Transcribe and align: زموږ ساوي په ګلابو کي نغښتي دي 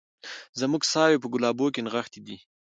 زموږ 0.59 0.81
ساوي 0.93 1.17
په 1.21 1.27
ګلابو 1.33 1.65
کي 1.73 1.81
نغښتي 1.85 2.19
دي 2.27 2.37